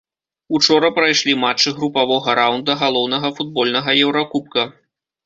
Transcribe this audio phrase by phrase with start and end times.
[0.59, 4.65] Учора прайшлі матчы групавога раўнда галоўнага футбольнага еўракубка.